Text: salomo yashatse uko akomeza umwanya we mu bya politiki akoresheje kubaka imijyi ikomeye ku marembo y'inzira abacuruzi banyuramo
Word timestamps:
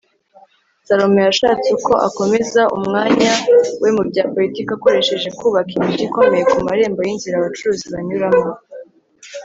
salomo 0.87 1.19
yashatse 1.27 1.67
uko 1.77 1.93
akomeza 2.07 2.61
umwanya 2.77 3.31
we 3.81 3.89
mu 3.97 4.03
bya 4.09 4.23
politiki 4.33 4.71
akoresheje 4.77 5.29
kubaka 5.39 5.71
imijyi 5.77 6.03
ikomeye 6.07 6.43
ku 6.51 6.57
marembo 6.67 6.99
y'inzira 7.07 7.35
abacuruzi 7.37 7.85
banyuramo 7.95 8.51